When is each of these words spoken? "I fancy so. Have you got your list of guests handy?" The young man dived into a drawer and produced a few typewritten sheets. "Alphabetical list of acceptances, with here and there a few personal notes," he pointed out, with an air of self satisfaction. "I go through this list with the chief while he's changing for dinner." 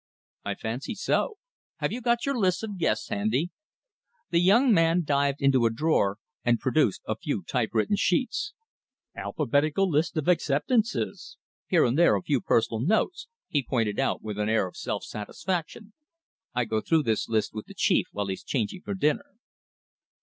"I 0.43 0.55
fancy 0.55 0.95
so. 0.95 1.35
Have 1.77 1.91
you 1.91 2.01
got 2.01 2.25
your 2.25 2.35
list 2.35 2.63
of 2.63 2.79
guests 2.79 3.09
handy?" 3.09 3.51
The 4.31 4.39
young 4.39 4.73
man 4.73 5.03
dived 5.05 5.43
into 5.43 5.67
a 5.67 5.69
drawer 5.69 6.17
and 6.43 6.59
produced 6.59 7.03
a 7.07 7.15
few 7.17 7.43
typewritten 7.43 7.97
sheets. 7.97 8.55
"Alphabetical 9.15 9.87
list 9.87 10.17
of 10.17 10.27
acceptances, 10.27 11.37
with 11.37 11.69
here 11.69 11.85
and 11.85 11.99
there 11.99 12.15
a 12.15 12.23
few 12.23 12.41
personal 12.41 12.79
notes," 12.79 13.27
he 13.47 13.63
pointed 13.63 13.99
out, 13.99 14.23
with 14.23 14.39
an 14.39 14.49
air 14.49 14.67
of 14.67 14.75
self 14.75 15.03
satisfaction. 15.03 15.93
"I 16.55 16.65
go 16.65 16.81
through 16.81 17.03
this 17.03 17.29
list 17.29 17.53
with 17.53 17.67
the 17.67 17.75
chief 17.75 18.07
while 18.11 18.25
he's 18.25 18.43
changing 18.43 18.81
for 18.81 18.95
dinner." 18.95 19.35